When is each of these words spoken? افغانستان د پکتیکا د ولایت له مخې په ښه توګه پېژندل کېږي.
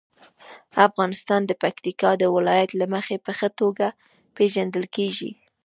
افغانستان 0.87 1.41
د 1.45 1.51
پکتیکا 1.63 2.11
د 2.17 2.23
ولایت 2.35 2.71
له 2.79 2.85
مخې 2.93 3.15
په 3.25 3.31
ښه 3.37 3.49
توګه 3.59 3.87
پېژندل 4.35 4.85
کېږي. 4.95 5.31